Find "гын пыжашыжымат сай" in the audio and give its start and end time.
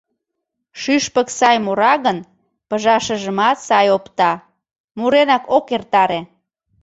2.05-3.87